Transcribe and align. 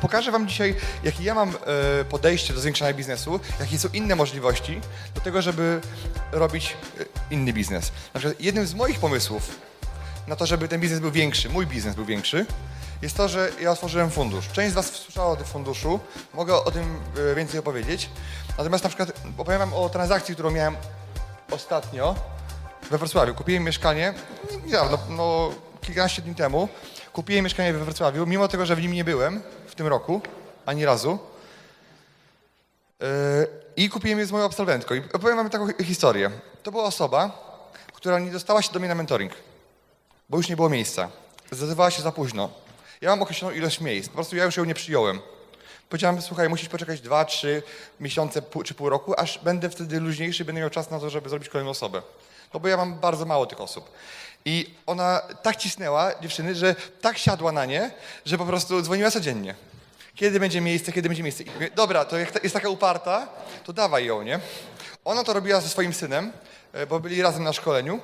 Pokażę 0.00 0.30
Wam 0.30 0.48
dzisiaj, 0.48 0.74
jakie 1.04 1.24
ja 1.24 1.34
mam 1.34 1.48
e, 1.48 2.04
podejście 2.04 2.54
do 2.54 2.60
zwiększania 2.60 2.94
biznesu, 2.94 3.40
jakie 3.60 3.78
są 3.78 3.88
inne 3.92 4.16
możliwości 4.16 4.80
do 5.14 5.20
tego, 5.20 5.42
żeby 5.42 5.80
robić 6.32 6.76
e, 7.00 7.04
inny 7.30 7.52
biznes. 7.52 7.92
Na 8.14 8.20
przykład 8.20 8.40
jednym 8.40 8.66
z 8.66 8.74
moich 8.74 8.98
pomysłów 8.98 9.60
na 10.26 10.36
to, 10.36 10.46
żeby 10.46 10.68
ten 10.68 10.80
biznes 10.80 11.00
był 11.00 11.10
większy, 11.10 11.48
mój 11.48 11.66
biznes 11.66 11.94
był 11.94 12.04
większy, 12.04 12.46
jest 13.02 13.16
to, 13.16 13.28
że 13.28 13.50
ja 13.60 13.70
otworzyłem 13.70 14.10
fundusz. 14.10 14.48
Część 14.48 14.70
z 14.70 14.74
Was 14.74 14.86
słyszała 14.86 15.30
o 15.30 15.36
tym 15.36 15.46
funduszu, 15.46 16.00
mogę 16.34 16.54
o 16.54 16.70
tym 16.70 17.00
e, 17.32 17.34
więcej 17.34 17.60
opowiedzieć. 17.60 18.10
Natomiast 18.58 18.84
na 18.84 18.90
przykład 18.90 19.12
opowiem 19.38 19.58
Wam 19.58 19.74
o 19.74 19.88
transakcji, 19.88 20.34
którą 20.34 20.50
miałem 20.50 20.76
ostatnio 21.50 22.14
we 22.90 22.98
Wrocławiu. 22.98 23.34
Kupiłem 23.34 23.64
mieszkanie 23.64 24.14
niedawno, 24.66 24.98
no, 25.08 25.50
kilkanaście 25.80 26.22
dni 26.22 26.34
temu. 26.34 26.68
Kupiłem 27.12 27.44
mieszkanie 27.44 27.72
we 27.72 27.84
Wrocławiu, 27.84 28.26
mimo 28.26 28.48
tego, 28.48 28.66
że 28.66 28.76
w 28.76 28.80
nim 28.80 28.92
nie 28.92 29.04
byłem 29.04 29.42
tym 29.80 29.86
roku, 29.86 30.20
ani 30.66 30.84
razu. 30.84 31.18
Yy, 33.00 33.06
I 33.76 33.88
kupiłem 33.88 34.18
je 34.18 34.26
z 34.26 34.32
moją 34.32 34.44
absolwentką. 34.44 34.94
I 34.94 35.02
opowiem 35.12 35.36
wam 35.36 35.50
taką 35.50 35.66
hi- 35.68 35.84
historię. 35.84 36.30
To 36.62 36.70
była 36.70 36.84
osoba, 36.84 37.30
która 37.92 38.18
nie 38.18 38.30
dostała 38.30 38.62
się 38.62 38.72
do 38.72 38.78
mnie 38.78 38.88
na 38.88 38.94
mentoring, 38.94 39.32
bo 40.28 40.36
już 40.36 40.48
nie 40.48 40.56
było 40.56 40.68
miejsca. 40.68 41.10
Zdecydowała 41.50 41.90
się 41.90 42.02
za 42.02 42.12
późno. 42.12 42.50
Ja 43.00 43.10
mam 43.10 43.22
określoną 43.22 43.54
ilość 43.54 43.80
miejsc, 43.80 44.08
po 44.08 44.14
prostu 44.14 44.36
ja 44.36 44.44
już 44.44 44.56
ją 44.56 44.64
nie 44.64 44.74
przyjąłem. 44.74 45.20
Powiedziałem, 45.88 46.22
słuchaj, 46.22 46.48
musisz 46.48 46.68
poczekać 46.68 47.00
dwa, 47.00 47.24
trzy 47.24 47.62
miesiące 48.00 48.42
pół- 48.42 48.62
czy 48.64 48.74
pół 48.74 48.88
roku, 48.88 49.14
aż 49.20 49.38
będę 49.38 49.70
wtedy 49.70 50.00
luźniejszy 50.00 50.44
będę 50.44 50.60
miał 50.60 50.70
czas 50.70 50.90
na 50.90 51.00
to, 51.00 51.10
żeby 51.10 51.28
zrobić 51.28 51.48
kolejną 51.48 51.70
osobę. 51.70 52.02
No 52.54 52.60
bo 52.60 52.68
ja 52.68 52.76
mam 52.76 52.94
bardzo 52.98 53.24
mało 53.24 53.46
tych 53.46 53.60
osób. 53.60 53.90
I 54.44 54.74
ona 54.86 55.20
tak 55.42 55.56
cisnęła 55.56 56.12
dziewczyny, 56.20 56.54
że 56.54 56.74
tak 57.00 57.18
siadła 57.18 57.52
na 57.52 57.64
nie, 57.66 57.90
że 58.24 58.38
po 58.38 58.46
prostu 58.46 58.82
dzwoniła 58.82 59.10
codziennie. 59.10 59.54
Kiedy 60.20 60.40
będzie 60.40 60.60
miejsce, 60.60 60.92
kiedy 60.92 61.08
będzie 61.08 61.22
miejsce. 61.22 61.42
I 61.42 61.50
mówię, 61.50 61.70
dobra, 61.74 62.04
to 62.04 62.18
jak 62.18 62.30
ta- 62.30 62.40
jest 62.42 62.52
taka 62.54 62.68
uparta, 62.68 63.28
to 63.64 63.72
dawaj 63.72 64.04
ją, 64.06 64.22
nie? 64.22 64.40
Ona 65.04 65.24
to 65.24 65.32
robiła 65.32 65.60
ze 65.60 65.68
swoim 65.68 65.94
synem, 65.94 66.32
e, 66.72 66.86
bo 66.86 67.00
byli 67.00 67.22
razem 67.22 67.44
na 67.44 67.52
szkoleniu. 67.52 68.00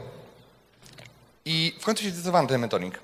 I 1.45 1.77
w 1.81 1.85
końcu 1.85 2.03
się 2.03 2.11
zdecydowałem 2.11 2.47
na 2.47 2.49
ten 2.49 2.61
mentoring. 2.61 2.99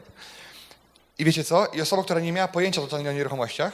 I 1.19 1.25
wiecie 1.25 1.45
co? 1.45 1.67
I 1.67 1.81
osoba, 1.81 2.03
która 2.05 2.21
nie 2.21 2.33
miała 2.33 2.49
pojęcia 2.49 2.81
totalnie 2.81 3.11
o 3.11 3.13
nieruchomościach, 3.13 3.73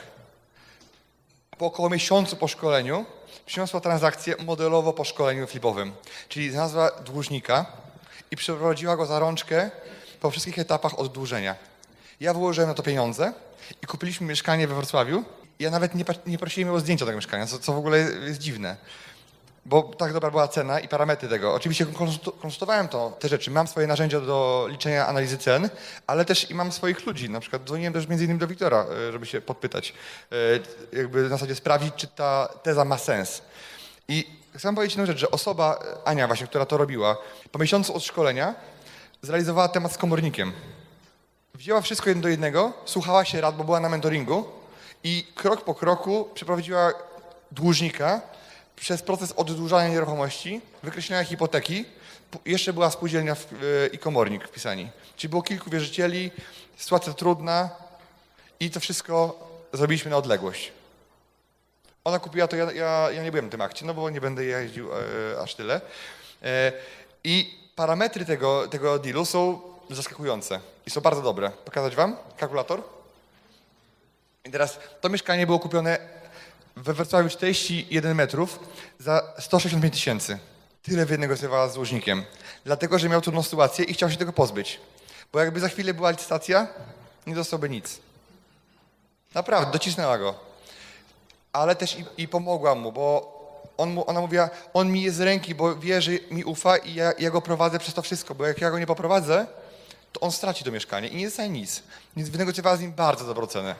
po 1.58 1.66
około 1.66 1.90
miesiącu 1.90 2.36
po 2.36 2.48
szkoleniu 2.48 3.06
przyniosła 3.46 3.80
transakcję 3.80 4.34
modelowo 4.44 4.92
po 4.92 5.04
szkoleniu 5.04 5.46
flipowym. 5.46 5.92
Czyli 6.28 6.50
znalazła 6.50 6.90
dłużnika 6.90 7.66
i 8.30 8.36
przeprowadziła 8.36 8.96
go 8.96 9.06
za 9.06 9.18
rączkę 9.18 9.70
po 10.20 10.30
wszystkich 10.30 10.58
etapach 10.58 10.98
oddłużenia. 10.98 11.67
Ja 12.20 12.32
wyłożyłem 12.34 12.68
na 12.68 12.74
to 12.74 12.82
pieniądze 12.82 13.32
i 13.82 13.86
kupiliśmy 13.86 14.26
mieszkanie 14.26 14.68
we 14.68 14.74
Wrocławiu. 14.74 15.24
Ja 15.58 15.70
nawet 15.70 15.94
nie, 15.94 16.04
nie 16.26 16.38
prosiłem 16.38 16.74
o 16.74 16.80
zdjęcia 16.80 17.06
tego 17.06 17.16
mieszkania, 17.16 17.46
co, 17.46 17.58
co 17.58 17.72
w 17.72 17.78
ogóle 17.78 17.98
jest 17.98 18.38
dziwne. 18.38 18.76
Bo 19.66 19.82
tak 19.82 20.12
dobra 20.12 20.30
była 20.30 20.48
cena 20.48 20.80
i 20.80 20.88
parametry 20.88 21.28
tego. 21.28 21.54
Oczywiście 21.54 21.86
konsultowałem 22.40 22.88
to, 22.88 23.16
te 23.20 23.28
rzeczy. 23.28 23.50
Mam 23.50 23.66
swoje 23.66 23.86
narzędzia 23.86 24.20
do 24.20 24.66
liczenia 24.70 25.06
analizy 25.06 25.38
cen, 25.38 25.68
ale 26.06 26.24
też 26.24 26.50
i 26.50 26.54
mam 26.54 26.72
swoich 26.72 27.06
ludzi. 27.06 27.30
Na 27.30 27.40
przykład 27.40 27.64
dzwoniłem 27.64 27.92
też 27.92 28.08
między 28.08 28.24
innymi 28.24 28.40
do 28.40 28.46
Wiktora, 28.46 28.86
e, 29.08 29.12
żeby 29.12 29.26
się 29.26 29.40
podpytać, 29.40 29.94
e, 30.92 30.96
jakby 30.98 31.22
na 31.22 31.28
zasadzie 31.28 31.54
sprawdzić, 31.54 31.94
czy 31.94 32.06
ta 32.06 32.48
teza 32.62 32.84
ma 32.84 32.98
sens. 32.98 33.42
I 34.08 34.26
chcę 34.56 34.74
powiedzieć 34.74 34.96
jedną 34.96 35.06
rzecz, 35.06 35.18
że 35.18 35.30
osoba, 35.30 35.78
e, 36.04 36.08
Ania 36.08 36.26
właśnie, 36.26 36.46
która 36.46 36.66
to 36.66 36.76
robiła, 36.76 37.16
po 37.52 37.58
miesiącu 37.58 37.94
od 37.94 38.04
szkolenia 38.04 38.54
zrealizowała 39.22 39.68
temat 39.68 39.92
z 39.92 39.98
komornikiem. 39.98 40.52
Wzięła 41.54 41.80
wszystko 41.80 42.08
jedno 42.08 42.22
do 42.22 42.28
jednego, 42.28 42.72
słuchała 42.84 43.24
się 43.24 43.40
rad, 43.40 43.56
bo 43.56 43.64
była 43.64 43.80
na 43.80 43.88
mentoringu 43.88 44.44
i 45.04 45.26
krok 45.34 45.64
po 45.64 45.74
kroku 45.74 46.28
przeprowadziła 46.34 46.92
dłużnika 47.52 48.20
przez 48.76 49.02
proces 49.02 49.32
oddłużania 49.32 49.88
nieruchomości, 49.88 50.60
wykreślenia 50.82 51.24
hipoteki. 51.24 51.84
Jeszcze 52.44 52.72
była 52.72 52.90
spółdzielnia 52.90 53.32
e, 53.32 53.86
i 53.86 53.98
komornik 53.98 54.48
wpisani. 54.48 54.90
Czyli 55.16 55.28
było 55.28 55.42
kilku 55.42 55.70
wierzycieli, 55.70 56.30
sytuacja 56.76 57.12
trudna 57.12 57.68
i 58.60 58.70
to 58.70 58.80
wszystko 58.80 59.48
zrobiliśmy 59.72 60.10
na 60.10 60.16
odległość. 60.16 60.72
Ona 62.04 62.18
kupiła 62.18 62.48
to, 62.48 62.56
ja, 62.56 62.72
ja, 62.72 63.10
ja 63.10 63.22
nie 63.22 63.30
byłem 63.30 63.48
w 63.48 63.50
tym 63.50 63.60
akcie, 63.60 63.86
no 63.86 63.94
bo 63.94 64.10
nie 64.10 64.20
będę 64.20 64.44
jeździł 64.44 64.88
e, 64.92 64.96
aż 65.42 65.54
tyle. 65.54 65.80
E, 66.42 66.72
I 67.24 67.54
parametry 67.76 68.24
tego, 68.24 68.68
tego 68.68 68.98
dealu 68.98 69.24
są 69.24 69.60
zaskakujące 69.90 70.60
i 70.86 70.90
są 70.90 71.00
bardzo 71.00 71.22
dobre. 71.22 71.50
Pokazać 71.50 71.96
wam 71.96 72.16
kalkulator? 72.36 72.82
I 74.44 74.50
teraz 74.50 74.78
to 75.00 75.08
mieszkanie 75.08 75.46
było 75.46 75.58
kupione 75.58 75.98
we 76.76 76.94
Wrocławiu 76.94 77.28
41 77.28 78.16
metrów 78.16 78.58
za 78.98 79.34
165 79.38 79.94
tysięcy. 79.94 80.38
Tyle 80.82 81.06
wynegocjowała 81.06 81.68
z 81.68 81.74
dłużnikiem. 81.74 82.24
Dlatego, 82.64 82.98
że 82.98 83.08
miał 83.08 83.20
trudną 83.20 83.42
sytuację 83.42 83.84
i 83.84 83.94
chciał 83.94 84.10
się 84.10 84.16
tego 84.16 84.32
pozbyć. 84.32 84.80
Bo 85.32 85.40
jakby 85.40 85.60
za 85.60 85.68
chwilę 85.68 85.94
była 85.94 86.10
licytacja, 86.10 86.66
nie 87.26 87.34
dostałby 87.34 87.68
nic. 87.68 88.00
Naprawdę, 89.34 89.72
docisnęła 89.72 90.18
go 90.18 90.48
ale 91.52 91.76
też 91.76 91.98
i, 91.98 92.04
i 92.22 92.28
pomogła 92.28 92.74
mu, 92.74 92.92
bo 92.92 93.38
on 93.76 93.90
mu, 93.90 94.10
ona 94.10 94.20
mówiła, 94.20 94.50
on 94.74 94.92
mi 94.92 95.02
jest 95.02 95.16
z 95.16 95.20
ręki, 95.20 95.54
bo 95.54 95.76
wie, 95.76 96.02
że 96.02 96.12
mi 96.30 96.44
ufa 96.44 96.76
i 96.76 96.94
ja, 96.94 97.12
ja 97.18 97.30
go 97.30 97.42
prowadzę 97.42 97.78
przez 97.78 97.94
to 97.94 98.02
wszystko, 98.02 98.34
bo 98.34 98.46
jak 98.46 98.60
ja 98.60 98.70
go 98.70 98.78
nie 98.78 98.86
poprowadzę, 98.86 99.46
to 100.12 100.20
on 100.20 100.32
straci 100.32 100.64
to 100.64 100.70
mieszkanie 100.70 101.08
i 101.08 101.16
nie 101.16 101.24
dostanie 101.24 101.48
nic. 101.48 101.82
Więc 102.16 102.28
wynegocjowała 102.28 102.76
z 102.76 102.80
nim 102.80 102.92
bardzo 102.92 103.24
dobrą 103.24 103.46
cenę. 103.46 103.74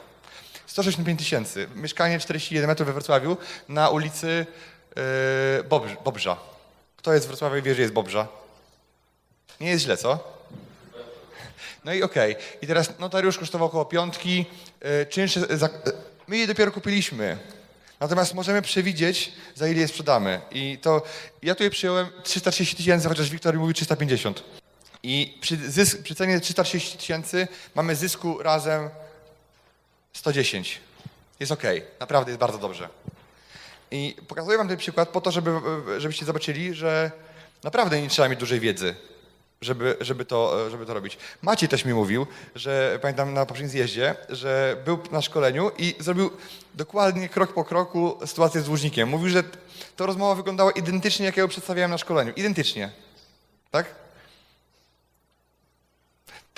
165 0.67 1.19
tysięcy. 1.19 1.67
Mieszkanie 1.75 2.19
41 2.19 2.67
metrów 2.67 2.87
we 2.87 2.93
Wrocławiu 2.93 3.37
na 3.69 3.89
ulicy 3.89 4.45
yy, 4.95 5.63
Bobrz, 5.63 5.93
Bobrza. 6.05 6.37
Kto 6.97 7.13
jest 7.13 7.25
w 7.25 7.27
Wrocławiu 7.27 7.57
i 7.57 7.61
wie, 7.61 7.75
że 7.75 7.81
jest 7.81 7.93
Bobrza? 7.93 8.27
Nie 9.59 9.69
jest 9.69 9.83
źle, 9.83 9.97
co? 9.97 10.39
No 11.85 11.93
i 11.93 12.03
okej. 12.03 12.35
I 12.61 12.67
teraz 12.67 12.99
notariusz 12.99 13.37
kosztował 13.37 13.67
około 13.67 13.85
piątki, 13.85 14.45
yy, 14.81 15.07
yy, 15.17 15.69
my 16.27 16.37
je 16.37 16.47
dopiero 16.47 16.71
kupiliśmy. 16.71 17.37
Natomiast 17.99 18.33
możemy 18.33 18.61
przewidzieć, 18.61 19.31
za 19.55 19.67
ile 19.67 19.79
je 19.79 19.87
sprzedamy. 19.87 20.41
I 20.51 20.77
to 20.81 21.01
ja 21.43 21.55
tutaj 21.55 21.69
przyjąłem 21.69 22.07
330 22.23 22.75
tysięcy, 22.75 23.07
chociaż 23.09 23.29
Wiktor 23.29 23.55
mówi 23.55 23.73
350. 23.73 24.43
I 25.03 25.37
przy, 25.41 25.57
zysk, 25.71 26.03
przy 26.03 26.15
cenie 26.15 26.39
330 26.39 26.97
tysięcy 26.97 27.47
mamy 27.75 27.95
zysku 27.95 28.43
razem 28.43 28.89
110. 30.13 30.81
Jest 31.39 31.51
okej, 31.51 31.83
naprawdę 31.99 32.31
jest 32.31 32.39
bardzo 32.39 32.57
dobrze. 32.57 32.89
I 33.91 34.15
pokazuję 34.27 34.57
wam 34.57 34.67
ten 34.67 34.77
przykład 34.77 35.09
po 35.09 35.21
to, 35.21 35.31
żeby, 35.31 35.51
żebyście 35.97 36.25
zobaczyli, 36.25 36.73
że 36.73 37.11
naprawdę 37.63 38.01
nie 38.01 38.09
trzeba 38.09 38.29
mieć 38.29 38.39
dużej 38.39 38.59
wiedzy, 38.59 38.95
żeby, 39.61 39.97
żeby, 40.01 40.25
to, 40.25 40.69
żeby 40.69 40.85
to 40.85 40.93
robić. 40.93 41.17
Maciej 41.41 41.69
też 41.69 41.85
mi 41.85 41.93
mówił, 41.93 42.27
że 42.55 42.99
pamiętam 43.01 43.33
na 43.33 43.45
poprzednim 43.45 43.71
zjeździe, 43.71 44.15
że 44.29 44.77
był 44.85 44.99
na 45.11 45.21
szkoleniu 45.21 45.71
i 45.77 45.95
zrobił 45.99 46.31
dokładnie 46.73 47.29
krok 47.29 47.53
po 47.53 47.63
kroku 47.63 48.17
sytuację 48.25 48.61
z 48.61 48.65
dłużnikiem. 48.65 49.09
Mówił, 49.09 49.29
że 49.29 49.43
to 49.95 50.05
rozmowa 50.05 50.35
wyglądała 50.35 50.71
identycznie, 50.71 51.25
jak 51.25 51.37
ja 51.37 51.41
ją 51.41 51.47
przedstawiałem 51.47 51.91
na 51.91 51.97
szkoleniu. 51.97 52.33
Identycznie. 52.35 52.91
Tak? 53.71 53.95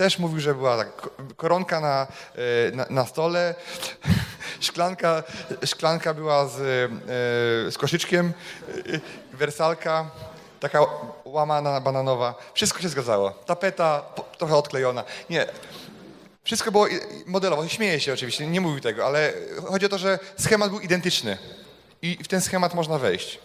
Też 0.01 0.19
mówił, 0.19 0.39
że 0.39 0.56
była 0.56 0.77
tak, 0.77 0.95
ko- 0.95 1.09
koronka 1.36 1.80
na, 1.80 2.07
e, 2.36 2.75
na, 2.75 2.86
na 2.89 3.06
stole, 3.06 3.56
szklanka, 4.59 5.24
szklanka 5.65 6.13
była 6.13 6.48
z, 6.48 6.57
e, 6.57 7.71
z 7.71 7.77
koszyczkiem, 7.77 8.33
e, 8.69 9.38
wersalka, 9.38 10.12
taka 10.59 10.80
łamana, 11.25 11.81
bananowa. 11.81 12.36
Wszystko 12.53 12.81
się 12.81 12.89
zgadzało. 12.89 13.31
Tapeta 13.31 14.01
trochę 14.38 14.56
odklejona. 14.56 15.03
Nie, 15.30 15.45
wszystko 16.44 16.71
było 16.71 16.88
modelowo. 17.25 17.68
Śmieję 17.68 18.00
się 18.00 18.13
oczywiście, 18.13 18.48
nie 18.48 18.62
mówił 18.62 18.80
tego, 18.80 19.06
ale 19.06 19.33
chodzi 19.65 19.86
o 19.86 19.89
to, 19.89 19.98
że 19.98 20.19
schemat 20.39 20.69
był 20.69 20.80
identyczny 20.80 21.38
i 22.01 22.18
w 22.24 22.27
ten 22.27 22.42
schemat 22.42 22.74
można 22.74 22.98
wejść. 22.98 23.39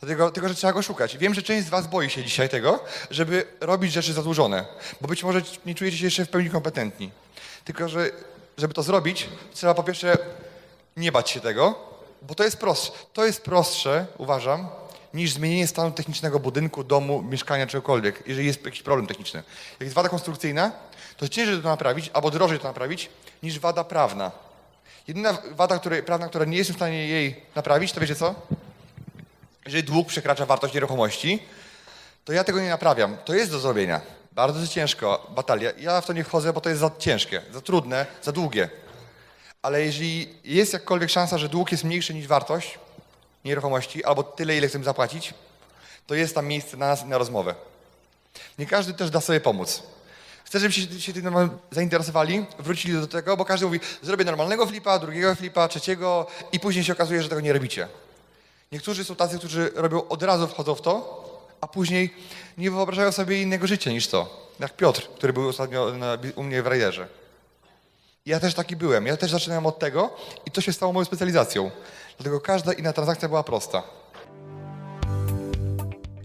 Dlatego, 0.00 0.30
tylko, 0.30 0.48
że 0.48 0.54
trzeba 0.54 0.72
go 0.72 0.82
szukać. 0.82 1.18
Wiem, 1.18 1.34
że 1.34 1.42
część 1.42 1.66
z 1.66 1.70
Was 1.70 1.86
boi 1.86 2.10
się 2.10 2.24
dzisiaj 2.24 2.48
tego, 2.48 2.80
żeby 3.10 3.46
robić 3.60 3.92
rzeczy 3.92 4.12
zadłużone, 4.12 4.64
bo 5.00 5.08
być 5.08 5.24
może 5.24 5.42
nie 5.66 5.74
czujecie 5.74 5.98
się 5.98 6.04
jeszcze 6.04 6.24
w 6.24 6.28
pełni 6.28 6.50
kompetentni. 6.50 7.10
Tylko, 7.64 7.88
że 7.88 8.10
żeby 8.58 8.74
to 8.74 8.82
zrobić, 8.82 9.28
trzeba 9.54 9.74
po 9.74 9.82
pierwsze 9.82 10.18
nie 10.96 11.12
bać 11.12 11.30
się 11.30 11.40
tego, 11.40 11.78
bo 12.22 12.34
to 12.34 12.44
jest 12.44 12.56
prostsze. 12.56 12.92
To 13.12 13.26
jest 13.26 13.42
prostsze, 13.42 14.06
uważam, 14.18 14.68
niż 15.14 15.32
zmienienie 15.32 15.66
stanu 15.66 15.90
technicznego 15.90 16.40
budynku, 16.40 16.84
domu, 16.84 17.22
mieszkania, 17.22 17.66
czegokolwiek, 17.66 18.22
jeżeli 18.26 18.46
jest 18.46 18.64
jakiś 18.64 18.82
problem 18.82 19.06
techniczny. 19.06 19.42
Jak 19.72 19.80
jest 19.80 19.94
wada 19.94 20.08
konstrukcyjna, 20.08 20.72
to 21.16 21.28
ciężej 21.28 21.62
to 21.62 21.68
naprawić, 21.68 22.10
albo 22.12 22.30
drożej 22.30 22.58
to 22.58 22.64
naprawić, 22.64 23.10
niż 23.42 23.58
wada 23.58 23.84
prawna. 23.84 24.30
Jedyna 25.08 25.38
wada 25.50 25.78
której, 25.78 26.02
prawna, 26.02 26.28
która 26.28 26.44
nie 26.44 26.56
jestem 26.56 26.74
w 26.74 26.78
stanie 26.78 27.08
jej 27.08 27.42
naprawić, 27.54 27.92
to 27.92 28.00
wiecie 28.00 28.14
co? 28.14 28.34
Jeżeli 29.66 29.84
dług 29.84 30.08
przekracza 30.08 30.46
wartość 30.46 30.74
nieruchomości, 30.74 31.42
to 32.24 32.32
ja 32.32 32.44
tego 32.44 32.60
nie 32.60 32.68
naprawiam. 32.68 33.16
To 33.24 33.34
jest 33.34 33.50
do 33.50 33.58
zrobienia. 33.58 34.00
Bardzo 34.32 34.66
ciężko, 34.66 35.30
batalia. 35.34 35.70
Ja 35.78 36.00
w 36.00 36.06
to 36.06 36.12
nie 36.12 36.24
wchodzę, 36.24 36.52
bo 36.52 36.60
to 36.60 36.68
jest 36.68 36.80
za 36.80 36.90
ciężkie, 36.98 37.42
za 37.52 37.60
trudne, 37.60 38.06
za 38.22 38.32
długie. 38.32 38.70
Ale 39.62 39.82
jeżeli 39.82 40.34
jest 40.44 40.72
jakkolwiek 40.72 41.10
szansa, 41.10 41.38
że 41.38 41.48
dług 41.48 41.72
jest 41.72 41.84
mniejszy 41.84 42.14
niż 42.14 42.26
wartość 42.26 42.78
nieruchomości, 43.44 44.04
albo 44.04 44.22
tyle, 44.22 44.56
ile 44.56 44.68
chcemy 44.68 44.84
zapłacić, 44.84 45.34
to 46.06 46.14
jest 46.14 46.34
tam 46.34 46.46
miejsce 46.46 46.76
na 46.76 46.86
nas 46.86 47.02
i 47.02 47.06
na 47.06 47.18
rozmowę. 47.18 47.54
Nie 48.58 48.66
każdy 48.66 48.94
też 48.94 49.10
da 49.10 49.20
sobie 49.20 49.40
pomóc. 49.40 49.82
Chcę, 50.44 50.60
żebyście 50.60 51.00
się 51.00 51.12
tym 51.12 51.50
zainteresowali, 51.70 52.46
wrócili 52.58 52.94
do 52.94 53.06
tego, 53.06 53.36
bo 53.36 53.44
każdy 53.44 53.66
mówi, 53.66 53.80
zrobię 54.02 54.24
normalnego 54.24 54.66
flipa, 54.66 54.98
drugiego 54.98 55.34
flipa, 55.34 55.68
trzeciego 55.68 56.26
i 56.52 56.60
później 56.60 56.84
się 56.84 56.92
okazuje, 56.92 57.22
że 57.22 57.28
tego 57.28 57.40
nie 57.40 57.52
robicie. 57.52 57.88
Niektórzy 58.72 59.04
są 59.04 59.16
tacy, 59.16 59.38
którzy 59.38 59.70
robią 59.74 60.08
od 60.08 60.22
razu 60.22 60.46
wchodzą 60.46 60.74
w 60.74 60.82
to, 60.82 61.24
a 61.60 61.66
później 61.66 62.14
nie 62.58 62.70
wyobrażają 62.70 63.12
sobie 63.12 63.42
innego 63.42 63.66
życia 63.66 63.90
niż 63.90 64.08
to. 64.08 64.50
Jak 64.60 64.76
Piotr, 64.76 65.08
który 65.16 65.32
był 65.32 65.48
ostatnio 65.48 65.92
na, 65.92 66.18
u 66.36 66.42
mnie 66.42 66.62
w 66.62 66.66
Rajderze. 66.66 67.08
Ja 68.26 68.40
też 68.40 68.54
taki 68.54 68.76
byłem. 68.76 69.06
Ja 69.06 69.16
też 69.16 69.30
zaczynałem 69.30 69.66
od 69.66 69.78
tego 69.78 70.16
i 70.46 70.50
to 70.50 70.60
się 70.60 70.72
stało 70.72 70.92
moją 70.92 71.04
specjalizacją. 71.04 71.70
Dlatego 72.18 72.40
każda 72.40 72.72
inna 72.72 72.92
transakcja 72.92 73.28
była 73.28 73.42
prosta. 73.42 73.82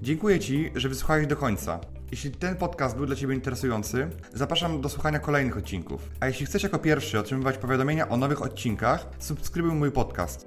Dziękuję 0.01 0.39
Ci, 0.39 0.71
że 0.75 0.89
wysłuchałeś 0.89 1.27
do 1.27 1.37
końca. 1.37 1.79
Jeśli 2.11 2.31
ten 2.31 2.55
podcast 2.55 2.95
był 2.95 3.05
dla 3.05 3.15
Ciebie 3.15 3.35
interesujący, 3.35 4.09
zapraszam 4.33 4.81
do 4.81 4.89
słuchania 4.89 5.19
kolejnych 5.19 5.57
odcinków. 5.57 6.01
A 6.19 6.27
jeśli 6.27 6.45
chcesz 6.45 6.63
jako 6.63 6.79
pierwszy 6.79 7.19
otrzymywać 7.19 7.57
powiadomienia 7.57 8.09
o 8.09 8.17
nowych 8.17 8.41
odcinkach, 8.41 9.05
subskrybuj 9.19 9.71
mój 9.71 9.91
podcast. 9.91 10.45